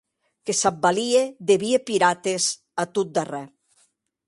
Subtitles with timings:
[0.49, 1.21] Que s'ac valie
[1.51, 2.49] de vier pirates,
[2.85, 3.45] a tot darrèr.